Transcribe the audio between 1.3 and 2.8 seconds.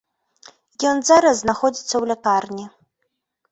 знаходзіцца ў лякарні.